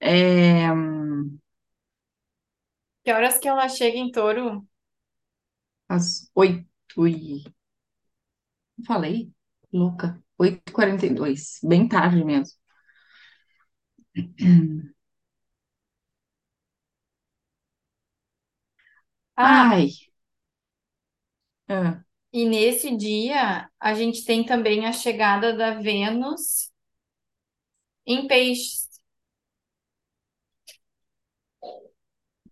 [0.00, 0.68] É,
[3.02, 4.66] Que horas que ela chega em Touro?
[5.88, 7.42] às oito e...
[8.86, 9.32] Falei?
[9.72, 10.22] Louca.
[10.38, 11.58] Oito e quarenta e dois.
[11.62, 12.54] Bem tarde mesmo.
[19.36, 19.90] Ah, Ai.
[21.68, 26.70] ah, E nesse dia, a gente tem também a chegada da Vênus
[28.06, 28.88] em Peixes.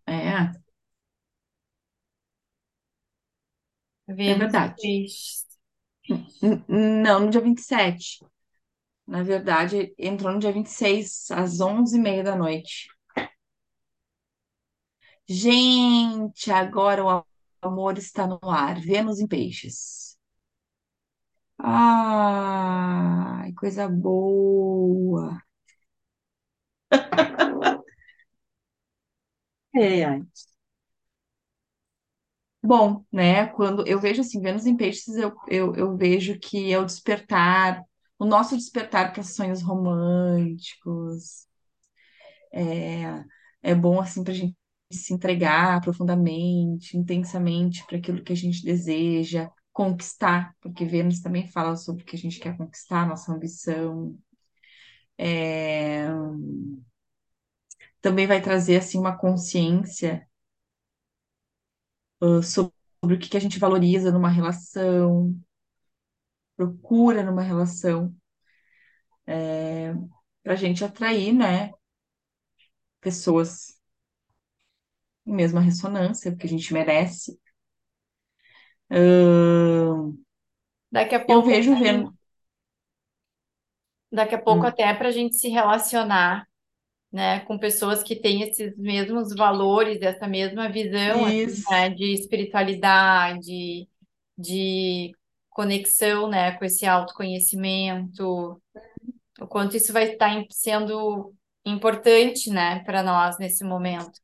[0.06, 0.52] é,
[4.24, 4.76] é Vênus em verdade.
[4.80, 5.44] Peixes.
[6.42, 8.20] N- Não, no dia 27.
[9.06, 12.88] Na verdade, entrou no dia 26 às onze e meia da noite.
[15.28, 17.24] Gente, agora o
[17.62, 18.80] amor está no ar.
[18.80, 20.16] Vênus em peixes.
[21.58, 25.42] Ai, coisa boa.
[29.74, 30.22] É.
[32.64, 33.46] Bom, né?
[33.48, 37.82] Quando eu vejo assim, Vênus em peixes, eu, eu, eu vejo que é o despertar,
[38.22, 41.48] o nosso despertar para sonhos românticos.
[42.52, 43.24] É,
[43.62, 44.56] é bom assim para a gente
[44.92, 51.76] se entregar profundamente, intensamente para aquilo que a gente deseja, conquistar, porque Vênus também fala
[51.76, 54.16] sobre o que a gente quer conquistar, nossa ambição.
[55.18, 56.06] É,
[58.00, 60.28] também vai trazer assim uma consciência
[62.20, 65.34] ah, sobre o que que a gente valoriza numa relação,
[66.56, 68.14] procura numa relação,
[70.42, 71.70] para a gente atrair, né,
[73.00, 73.78] pessoas
[75.26, 77.36] em mesma ressonância, porque a gente merece.
[78.90, 80.12] Ah,
[80.92, 82.12] Daqui a eu pouco, vejo Vênus.
[84.10, 86.46] daqui a pouco até para a gente se relacionar,
[87.12, 93.88] né, com pessoas que têm esses mesmos valores, essa mesma visão, assim, né, de espiritualidade,
[94.38, 95.12] de
[95.52, 98.60] conexão, né, com esse autoconhecimento,
[99.40, 101.34] o quanto isso vai estar em- sendo
[101.64, 104.20] importante, né, para nós nesse momento.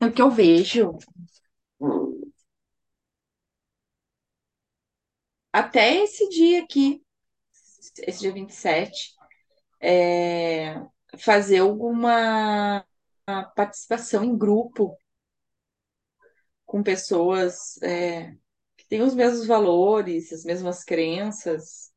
[0.00, 0.98] É o que eu vejo.
[5.52, 7.02] Até esse dia aqui,
[8.06, 9.14] esse dia 27,
[9.80, 10.76] é,
[11.18, 12.84] fazer alguma
[13.56, 14.96] participação em grupo
[16.66, 18.32] com pessoas é,
[18.76, 21.90] que têm os mesmos valores, as mesmas crenças,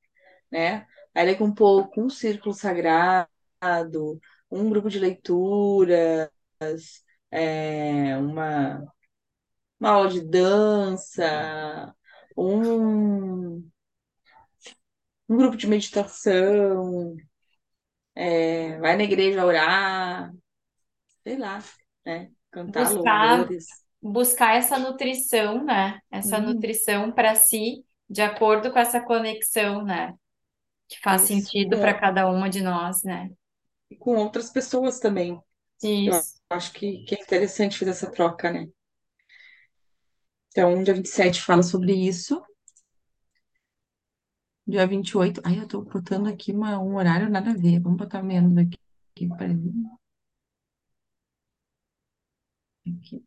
[0.51, 0.87] né?
[1.15, 3.29] Aí daqui um pouco um círculo sagrado,
[4.51, 6.31] um grupo de leitura,
[7.31, 8.83] é, uma,
[9.79, 11.95] uma aula de dança,
[12.37, 13.57] um,
[15.29, 17.15] um grupo de meditação,
[18.15, 20.33] é, vai na igreja orar,
[21.23, 21.59] sei lá,
[22.05, 22.31] né?
[22.51, 23.83] Cantar Buscar, louvores.
[24.01, 30.13] buscar essa nutrição, né, essa Hum, nutrição para si, de acordo com essa conexão, né,
[30.89, 31.23] que faz isso.
[31.23, 33.29] sentido para Com, cada uma de nós, né.
[33.89, 35.39] e com outras pessoas também.
[36.05, 36.41] Eu Isso.
[36.51, 38.69] acho que, que é interessante fazer essa troca, né?
[40.51, 42.41] Então, dia 27 fala sobre isso.
[44.67, 45.41] Dia 28.
[45.45, 47.79] Ai, eu tô botando aqui uma, um horário nada a ver.
[47.81, 48.77] Vamos botar menos aqui.
[49.15, 49.27] Aqui.
[52.87, 53.23] Aqui.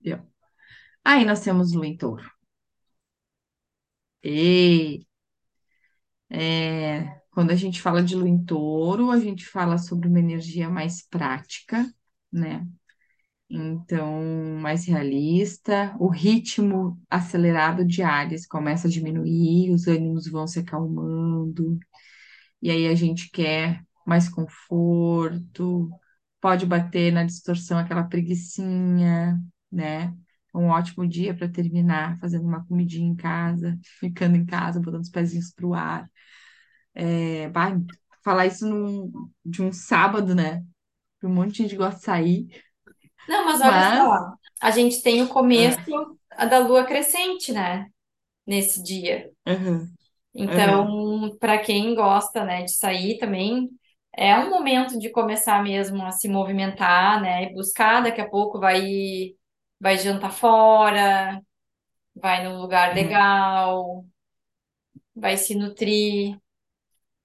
[0.00, 0.18] Deu.
[1.04, 2.24] Aí nós temos em Touro.
[4.22, 5.06] E
[6.30, 10.68] é, quando a gente fala de Lua em Touro, a gente fala sobre uma energia
[10.70, 11.86] mais prática,
[12.32, 12.66] né?
[13.50, 14.22] Então,
[14.60, 15.96] mais realista.
[16.00, 21.78] O ritmo acelerado de Áries começa a diminuir, os ânimos vão se acalmando.
[22.62, 25.90] e aí a gente quer mais conforto,
[26.42, 29.40] pode bater na distorção aquela preguicinha,
[29.72, 30.14] né?
[30.54, 35.10] Um ótimo dia para terminar fazendo uma comidinha em casa, ficando em casa, botando os
[35.10, 36.10] pezinhos pro ar.
[36.94, 37.74] É, vai
[38.24, 39.12] falar isso num,
[39.44, 40.64] de um sábado, né?
[41.24, 42.62] Um monte de gente gosta de sair,
[43.26, 45.78] Não, mas olha mas só, a gente tem o começo
[46.30, 47.86] ah, da lua crescente, né,
[48.46, 49.30] nesse dia.
[49.46, 49.96] aham,
[50.34, 53.68] Então, para quem gosta, né, de sair também,
[54.16, 58.58] é um momento de começar mesmo a se movimentar, né, e buscar, daqui a pouco
[58.60, 59.34] vai
[59.80, 61.42] vai jantar fora,
[62.14, 62.94] vai num lugar é.
[62.94, 64.04] legal,
[65.14, 66.38] vai se nutrir,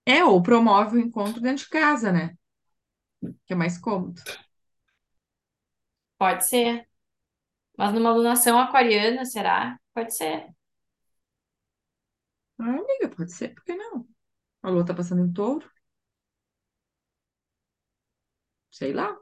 [0.05, 2.35] É, ou promove o encontro dentro de casa, né?
[3.45, 4.21] Que é mais cômodo.
[6.17, 6.87] pode ser.
[7.77, 9.79] Mas numa alunação aquariana, será?
[9.93, 10.47] Pode ser.
[12.59, 14.07] Ah, amiga, pode ser, por que não?
[14.63, 15.69] A lua tá passando em touro,
[18.77, 19.17] sei lá.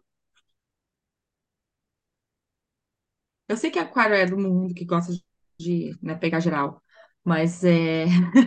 [3.48, 5.14] Eu sei que aquário é do mundo que gosta
[5.60, 6.82] de, né, pegar geral,
[7.24, 8.06] mas é,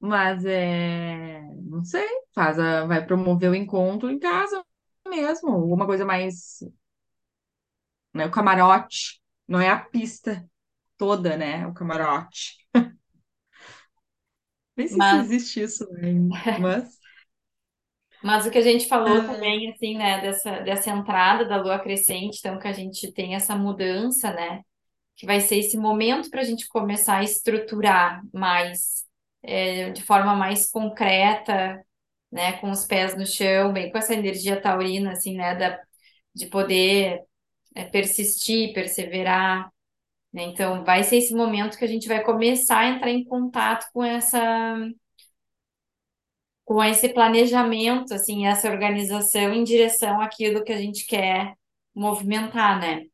[0.00, 4.64] mas é, não sei, faz a, vai promover o encontro em casa
[5.08, 6.60] mesmo, alguma coisa mais,
[8.14, 10.48] né, o camarote, não é a pista
[10.98, 12.56] toda, né, o camarote.
[14.76, 16.99] Nem sei se Mas existe isso ainda, mas
[18.22, 21.78] Mas o que a gente falou ah, também, assim, né, dessa, dessa entrada da lua
[21.78, 24.62] crescente, então que a gente tem essa mudança, né,
[25.16, 29.04] que vai ser esse momento para a gente começar a estruturar mais,
[29.42, 31.82] é, de forma mais concreta,
[32.30, 35.80] né, com os pés no chão, bem com essa energia taurina, assim, né, da,
[36.34, 37.22] de poder,
[37.74, 39.70] é, persistir, perseverar,
[40.32, 43.86] né, então vai ser esse momento que a gente vai começar a entrar em contato
[43.92, 44.76] com essa
[46.70, 51.56] com esse planejamento, assim, essa organização em direção àquilo que a gente quer
[51.92, 53.06] movimentar, né?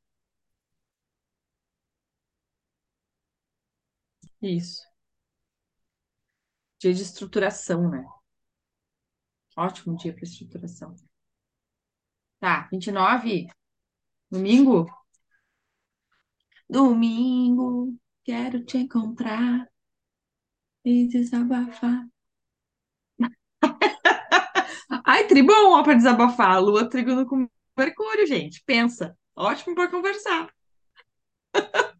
[4.43, 4.83] isso,
[6.79, 8.05] dia de estruturação, né?
[9.57, 10.95] Ótimo dia para estruturação.
[12.39, 13.47] Tá, 29,
[14.31, 14.85] domingo?
[16.69, 19.67] Domingo, quero te encontrar
[20.85, 22.07] e desabafar.
[25.17, 26.61] Ai, tribom, ó, pra desabafar.
[26.63, 28.63] Lua trigando com Mercúrio, gente.
[28.67, 29.17] Pensa.
[29.35, 30.51] Ótimo pra conversar.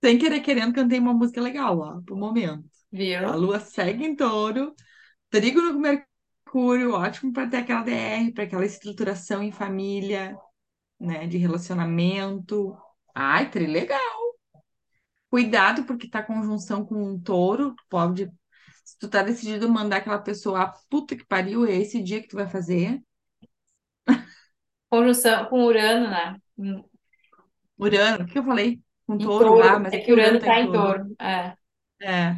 [0.00, 2.64] Sem querer, querendo, cantei uma música legal, ó, pro momento.
[2.92, 3.36] A Viu?
[3.36, 4.72] Lua segue em touro,
[5.30, 10.38] trígono com Mercúrio, ótimo para ter aquela DR, para aquela estruturação em família,
[11.00, 12.76] né, de relacionamento.
[13.12, 13.98] Ai, trilegal.
[15.28, 18.30] Cuidado, porque tá conjunção com um touro, pode.
[18.88, 22.28] Se tu tá decidido mandar aquela pessoa, a puta que pariu, é esse dia que
[22.28, 23.00] tu vai fazer.
[24.90, 26.38] Conjunção com Urano, né?
[26.58, 26.84] Em
[27.78, 28.82] Urano, o que eu falei?
[29.06, 29.80] Com em touro, touro.
[29.80, 31.00] mas É é que Urano Urano tá tá em touro.
[31.00, 31.16] touro.
[31.20, 31.56] É.
[32.02, 32.36] É.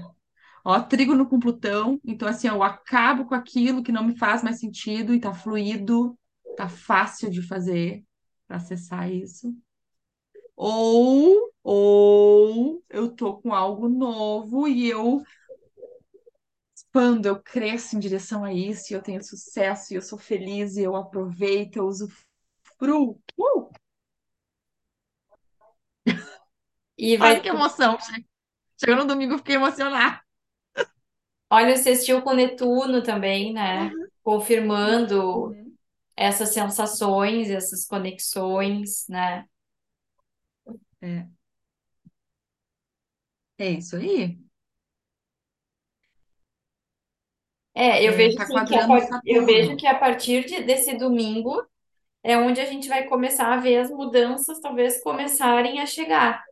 [0.64, 4.60] Ó, trígono com Plutão, então assim, eu acabo com aquilo que não me faz mais
[4.60, 6.18] sentido e tá fluido,
[6.56, 8.04] tá fácil de fazer
[8.48, 9.54] para acessar isso.
[10.56, 15.22] Ou, ou eu tô com algo novo e eu
[16.92, 20.76] expando, eu cresço em direção a isso, e eu tenho sucesso, e eu sou feliz,
[20.76, 23.20] e eu aproveito, eu usufruo.
[23.38, 23.70] Uh!
[26.96, 27.34] E vai.
[27.34, 27.98] Olha que emoção.
[27.98, 28.24] che-
[28.78, 30.20] Chegou no domingo, eu fiquei emocionada.
[31.50, 33.90] Olha, você assistiu com Netuno também, né?
[34.22, 35.76] Confirmando Uhum.
[36.16, 39.46] essas sensações, essas conexões, né?
[41.00, 41.26] É,
[43.58, 44.38] é isso aí.
[47.80, 50.62] É, eu É, vejo tá assim que a, par- eu vejo que a partir de-
[50.62, 51.64] desse domingo
[52.24, 56.44] é onde a gente vai começar a ver as mudanças, talvez começarem a chegar,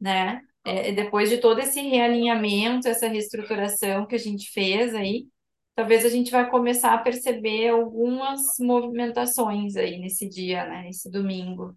[0.00, 0.40] né?
[0.64, 5.28] É, depois de todo esse realinhamento, essa reestruturação que a gente fez aí,
[5.76, 10.88] talvez a gente vai começar a perceber algumas movimentações aí nesse dia, né?
[10.90, 11.76] Esse domingo.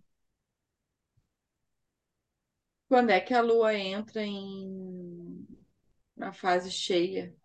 [2.87, 5.47] Quando é que a Lua entra em
[6.17, 7.35] na fase cheia?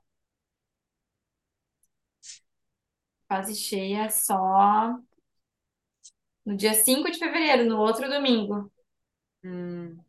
[3.28, 4.98] Fase cheia só
[6.44, 8.70] no dia 5 de fevereiro, no outro domingo.
[9.42, 10.04] Hum,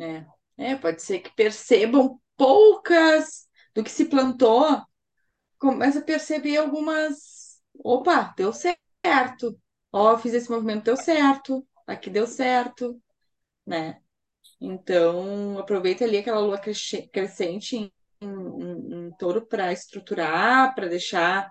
[0.00, 0.26] é.
[0.56, 4.80] É, pode ser que percebam poucas do que se plantou,
[5.58, 7.60] começa a perceber algumas.
[7.84, 9.58] Opa, deu certo.
[9.92, 11.66] Ó, fiz esse movimento, deu certo.
[11.86, 13.00] Aqui deu certo,
[13.66, 14.00] né?
[14.60, 17.76] Então, aproveita ali aquela lua cresce- crescente
[18.20, 18.73] em
[19.16, 21.50] touro para estruturar, para deixar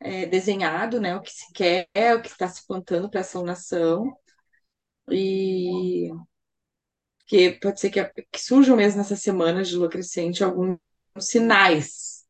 [0.00, 4.16] é, desenhado, né, o que se quer, o que está se plantando para essa lunação.
[5.10, 6.10] E
[7.26, 10.78] que pode ser que, que surjam mesmo nessa semana de lua crescente alguns
[11.18, 12.24] sinais.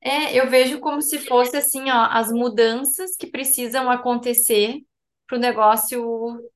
[0.00, 4.80] É, eu vejo como se fosse assim, ó, as mudanças que precisam acontecer
[5.26, 6.50] para o negócio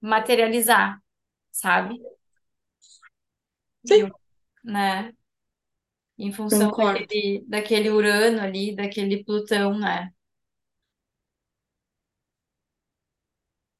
[0.00, 1.00] materializar,
[1.52, 2.00] sabe?
[3.86, 4.10] Sim, Eu,
[4.64, 5.12] né?
[6.22, 10.10] Em função concordo, daquele, daquele Urano ali, daquele Plutão, né?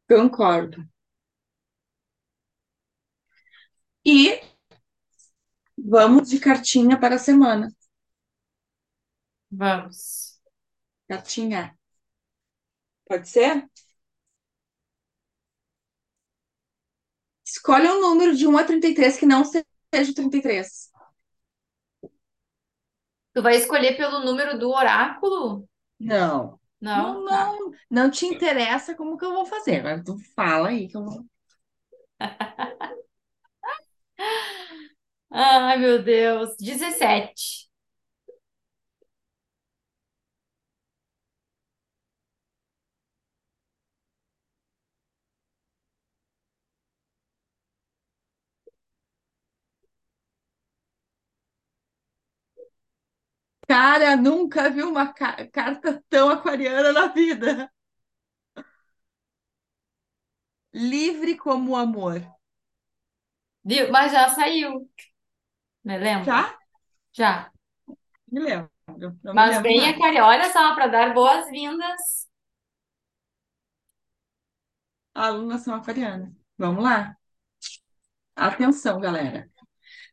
[0.09, 0.79] concordo.
[4.05, 4.41] E
[5.77, 7.69] vamos de cartinha para a semana.
[9.51, 10.41] Vamos.
[11.09, 11.77] Cartinha,
[13.07, 13.69] pode ser?
[17.47, 20.92] Escolhe um número de um a 33 que não seja o 33.
[23.35, 25.69] Tu vai escolher pelo número do oráculo?
[25.99, 26.59] Não.
[26.81, 27.23] Não?
[27.23, 27.47] Não, Tá.
[27.47, 29.77] não, não te interessa como que eu vou fazer.
[29.81, 31.25] Agora tu fala aí que eu vou.
[35.31, 36.55] Ai, meu Deus.
[36.59, 37.69] 17.
[53.67, 57.71] Cara, nunca vi uma ca- carta tão aquariana na vida.
[60.75, 62.21] Livre como o amor.
[63.65, 63.91] Viu?
[63.91, 64.89] Mas já saiu.
[65.85, 66.35] Me lembra?
[66.35, 66.59] Já?
[67.13, 67.53] Já.
[68.31, 68.71] Me lembro.
[69.23, 69.95] Não me Mas lembro bem, mais.
[69.95, 72.29] Aquário, olha só, para dar boas-vindas.
[75.15, 76.35] Alunação aquariana.
[76.59, 77.17] Vamos lá.
[78.37, 79.51] Atenção, galera.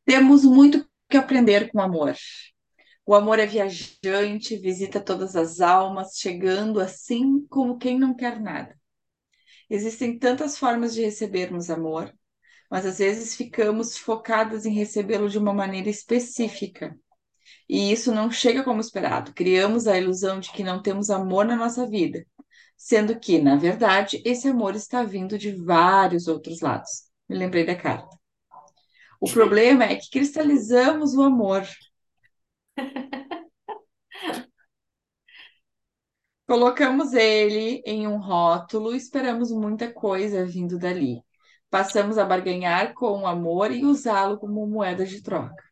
[0.05, 2.15] Temos muito que aprender com o amor.
[3.09, 8.79] O amor é viajante, visita todas as almas, chegando assim como quem não quer nada.
[9.67, 12.13] Existem tantas formas de recebermos amor,
[12.69, 16.95] mas às vezes ficamos focadas em recebê-lo de uma maneira específica.
[17.67, 19.33] E isso não chega como esperado.
[19.33, 22.23] Criamos a ilusão de que não temos amor na nossa vida,
[22.77, 27.05] sendo que, na verdade, esse amor está vindo de vários outros lados.
[27.27, 28.15] Me lembrei da carta.
[29.19, 31.67] O problema é que cristalizamos o amor.
[36.47, 41.23] Colocamos ele em um rótulo esperamos muita coisa vindo dali.
[41.69, 45.63] Passamos a barganhar com o amor e usá-lo como moeda de troca.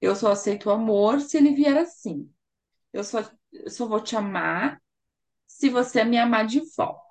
[0.00, 2.30] Eu só aceito o amor se ele vier assim.
[2.92, 3.20] Eu só,
[3.52, 4.80] eu só vou te amar
[5.46, 7.02] se você me amar de volta.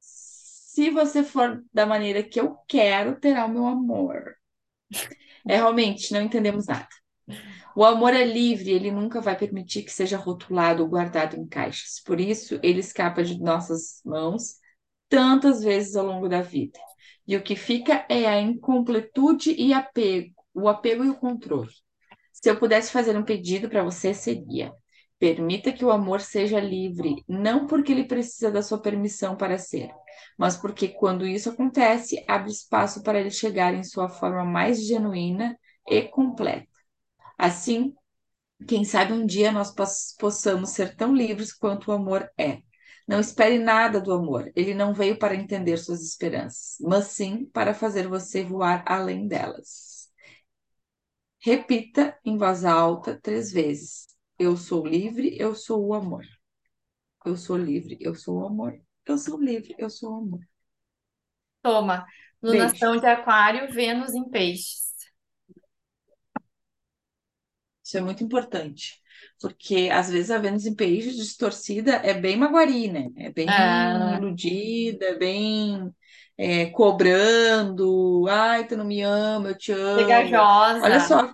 [0.00, 4.36] se você for da maneira que eu quero, terá o meu amor.
[5.48, 6.88] É realmente, não entendemos nada.
[7.76, 12.00] O amor é livre, ele nunca vai permitir que seja rotulado ou guardado em caixas.
[12.02, 14.54] Por isso, ele escapa de nossas mãos
[15.10, 16.78] tantas vezes ao longo da vida.
[17.28, 21.70] E o que fica é a incompletude e apego, o apego e o controle.
[22.32, 24.72] Se eu pudesse fazer um pedido para você, seria:
[25.18, 29.90] permita que o amor seja livre, não porque ele precisa da sua permissão para ser,
[30.38, 35.58] mas porque quando isso acontece, abre espaço para ele chegar em sua forma mais genuína
[35.86, 36.75] e completa.
[37.36, 37.94] Assim,
[38.66, 39.74] quem sabe um dia nós
[40.18, 42.62] possamos ser tão livres quanto o amor é.
[43.06, 44.50] Não espere nada do amor.
[44.56, 50.10] Ele não veio para entender suas esperanças, mas sim para fazer você voar além delas.
[51.38, 54.06] Repita em voz alta três vezes:
[54.38, 56.24] Eu sou livre, eu sou o amor.
[57.24, 58.80] Eu sou livre, eu sou o amor.
[59.04, 60.40] Eu sou livre, eu sou o amor.
[61.62, 62.04] Toma.
[62.42, 62.58] Beijo.
[62.58, 64.85] Lunação de Aquário, Vênus em Peixes.
[67.86, 69.00] Isso é muito importante.
[69.40, 73.08] Porque às vezes a Vênus em peixes distorcida é bem maguari, né?
[73.16, 75.94] É bem Ah, iludida, é bem
[76.36, 78.26] é, cobrando.
[78.28, 80.50] Ai, tu não me ama, eu te amo.
[80.80, 81.00] Olha pegajosa.
[81.00, 81.32] só,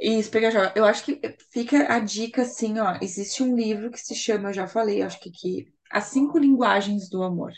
[0.00, 0.72] isso, pegajosa.
[0.76, 1.20] Eu acho que
[1.52, 2.98] fica a dica assim, ó.
[3.02, 7.08] Existe um livro que se chama, eu já falei, acho que aqui, As Cinco Linguagens
[7.10, 7.52] do Amor,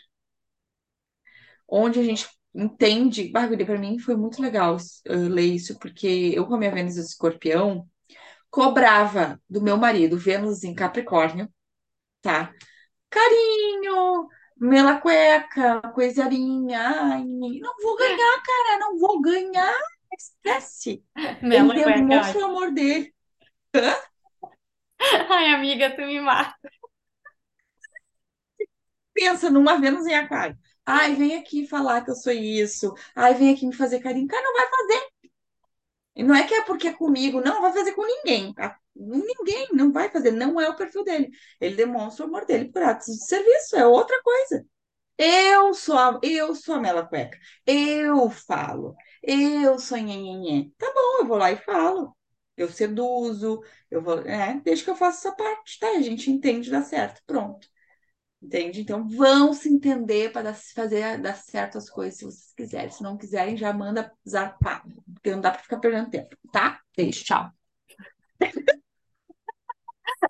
[1.68, 3.28] onde a gente entende.
[3.30, 6.96] Bárbara, para mim foi muito legal uh, ler isso, porque eu, com a minha Vênus
[6.96, 7.88] Escorpião,
[8.52, 11.50] cobrava do meu marido, Vênus em Capricórnio,
[12.22, 12.52] tá?
[13.10, 14.28] Carinho,
[14.58, 19.74] mela cueca, coisarinha, ai, não vou ganhar, cara, não vou ganhar,
[20.18, 21.04] esquece.
[21.50, 21.92] Ele Mela cueca.
[21.94, 23.14] demonstra o amor dele.
[25.30, 26.72] Ai, amiga, tu me mata.
[29.14, 30.56] Pensa numa Vênus em Aquário.
[30.84, 32.94] Ai, vem aqui falar que eu sou isso.
[33.14, 34.26] Ai, vem aqui me fazer carinho.
[34.28, 35.11] Cara, não vai fazer.
[36.14, 38.52] E não é que é porque é comigo, não, vai fazer com ninguém.
[38.54, 38.76] tá?
[38.94, 41.30] Ninguém, não vai fazer, não é o perfil dele.
[41.60, 44.64] Ele demonstra o amor dele por atos de serviço, é outra coisa.
[45.18, 47.38] Eu sou a, eu sou a Mela Cueca.
[47.66, 48.96] Eu falo.
[49.22, 50.68] Eu sou nhenhenhé.
[50.78, 52.16] Tá bom, eu vou lá e falo.
[52.56, 55.88] Eu seduzo, eu vou, é, desde que eu faça essa parte, tá?
[55.90, 57.66] A gente entende, dá certo, pronto.
[58.42, 58.80] Entende?
[58.80, 62.90] Então vão se entender para fazer dar certo as coisas se vocês quiserem.
[62.90, 64.84] Se não quiserem, já manda zarpar,
[65.14, 66.80] porque não dá para ficar perdendo tempo, tá?
[66.96, 67.50] Beijo, tchau.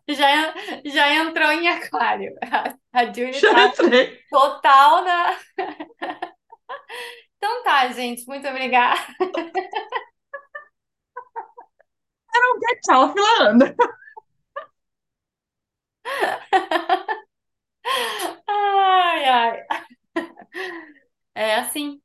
[0.08, 0.54] Já,
[0.84, 2.34] já entrou em Aquário.
[2.42, 4.18] A, a Julie Já tá entrei.
[4.30, 5.36] total na.
[7.38, 9.00] Então tá, gente, muito obrigada.
[12.34, 13.74] Não quer tchau, fila anda.
[19.32, 19.62] Ai.
[21.34, 22.00] É assim.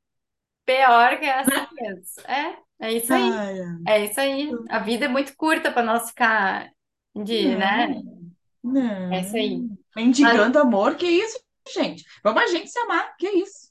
[0.66, 2.04] Pior que é assim mesmo.
[2.26, 3.30] É, é isso aí.
[3.32, 3.76] Ai, ai.
[3.88, 4.50] É isso aí.
[4.70, 6.70] A vida é muito curta para nós ficar
[7.14, 7.88] de, né?
[8.62, 9.62] Não, É isso aí.
[9.96, 11.38] Mendigando amor, que isso,
[11.74, 12.04] gente?
[12.22, 13.68] Vamos a gente se amar, que isso?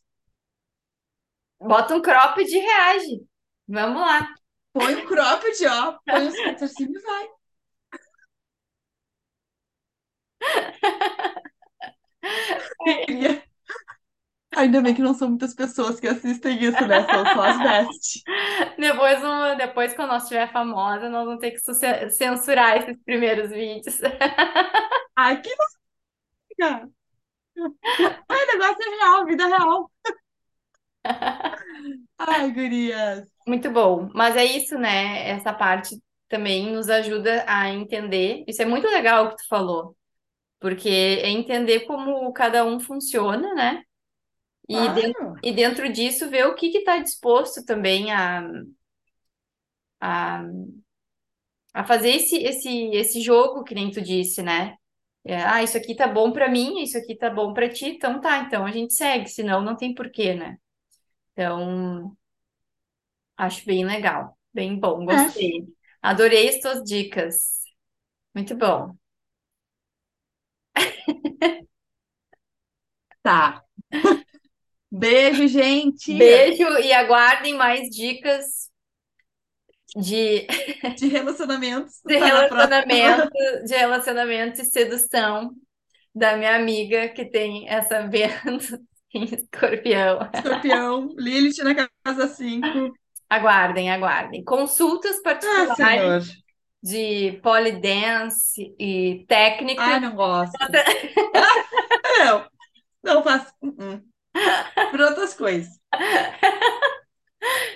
[1.60, 3.26] bota um cropped e reage.
[3.68, 4.28] Vamos lá.
[4.74, 7.28] Põe o cropped, ó, põe os patrocínios e vai.
[13.06, 13.47] Queria-
[14.58, 17.06] Ainda bem que não são muitas pessoas que assistem isso, né?
[17.06, 18.24] São só as best.
[18.78, 21.60] Depois, uma, depois, quando nós estiver famosa, nós vamos ter que
[22.10, 24.00] censurar esses primeiros vídeos.
[25.16, 25.50] Ai, que
[26.60, 26.90] louca!
[28.30, 29.92] Ai, negócio é real, vida real.
[32.18, 33.28] Ai, gurias.
[33.48, 34.10] Muito bom.
[34.14, 35.30] Mas é isso, né?
[35.30, 38.44] Essa parte também nos ajuda a entender.
[38.48, 39.96] Isso é muito legal o que tu falou,
[40.60, 43.84] porque é entender como cada um funciona, né?
[44.68, 45.44] E, den- Claro.
[45.44, 48.42] e dentro disso, ver o que está disposto também a,
[50.00, 50.44] a,
[51.74, 54.76] a fazer esse, esse, esse jogo, que nem tu disse, né?
[55.26, 58.22] É, ah, isso aqui tá bom pra mim, isso aqui tá bom pra ti, então
[58.22, 60.58] tá, então a gente segue, senão não tem porquê, né?
[61.34, 62.16] Então,
[63.38, 65.68] acho bem legal, bem bom, É, gostei.
[66.02, 67.36] Adorei as tuas dicas.
[68.36, 68.96] Muito bom.
[73.22, 73.64] tá.
[74.92, 76.14] Beijo, gente.
[76.18, 78.70] Beijo e aguardem mais dicas
[79.96, 80.48] de,
[80.98, 82.02] De relacionamentos.
[82.06, 83.32] de Tá relacionamento,
[83.66, 85.52] de relacionamento e sedução
[86.14, 88.72] da minha amiga que tem essa Vênus
[89.14, 90.20] em escorpião.
[90.34, 92.94] Escorpião, Lilith na casa 5.
[93.30, 94.44] Aguardem, aguardem.
[94.44, 96.22] Consultas Ah, particulares senhor.
[96.82, 99.82] de polydance e técnica.
[99.84, 100.54] Ai, não gosto.
[100.60, 100.68] Ah,
[102.26, 102.48] não,
[103.04, 103.54] não faço.
[103.62, 104.02] Uh-uh.
[104.92, 105.80] Por outras coisas.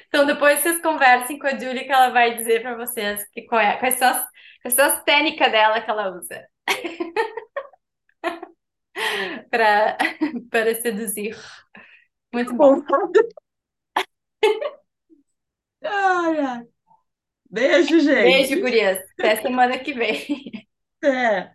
[0.07, 3.61] Então, depois vocês conversem com a Julie, que ela vai dizer para vocês que qual
[3.61, 4.25] é, quais, são as,
[4.61, 6.45] quais são as técnicas dela que ela usa
[9.49, 9.97] para
[10.49, 11.37] para seduzir.
[12.33, 12.81] Muito bom.
[15.83, 16.61] Ai, ai.
[17.49, 18.23] Beijo, gente.
[18.23, 18.99] Beijo, gurias.
[19.19, 20.67] Até semana que vem.
[21.03, 21.51] É.